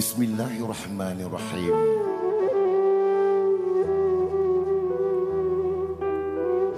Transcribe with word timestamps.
Bismillahirrahmanirrahim. 0.00 1.76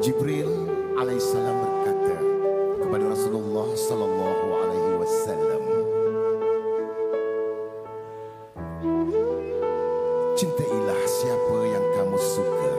Jibril 0.02 0.50
alaihissalam 0.98 1.55
berkata 1.62 2.19
kepada 2.82 3.05
Rasulullah 3.14 3.69
sallallahu 3.79 4.46
alaihi 4.59 4.93
wasallam 4.98 5.62
Cintailah 10.34 11.00
siapa 11.07 11.57
yang 11.70 11.86
kamu 11.95 12.18
suka 12.18 12.73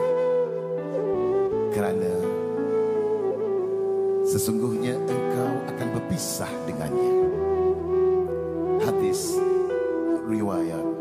kerana 1.71 2.13
sesungguhnya 4.27 4.99
engkau 5.07 5.51
akan 5.71 5.87
berpisah 5.95 6.51
dengannya 6.67 7.31
Hadis 8.83 9.39
riwaya 10.29 10.92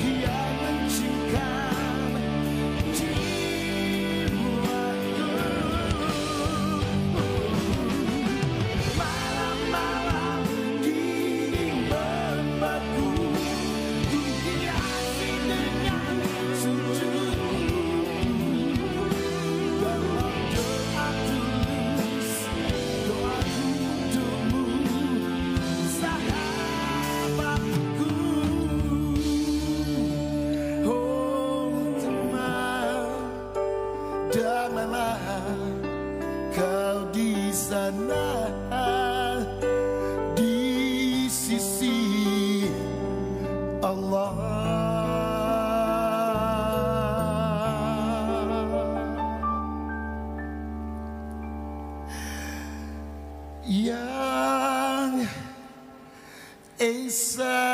Yeah. 0.00 0.39
lelah 34.80 35.20
kau 36.56 37.04
di 37.12 37.52
sana 37.52 38.48
di 40.32 41.28
sisi 41.28 42.00
Allah. 43.84 44.48
Yang 53.70 55.28
Esa 56.80 57.69